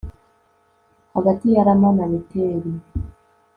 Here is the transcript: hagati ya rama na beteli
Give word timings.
hagati 1.13 1.45
ya 1.53 1.63
rama 1.67 1.89
na 1.97 2.05
beteli 2.11 2.73